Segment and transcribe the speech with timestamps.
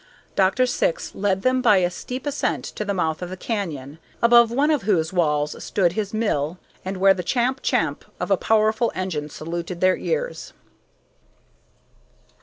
[0.35, 0.65] Dr.
[0.65, 4.71] Syx led them by a steep ascent to the mouth of the canyon, above one
[4.71, 7.59] of whose walls stood his mill, and where the "Champ!
[7.61, 10.53] Champ!" of a powerful engine saluted their ears.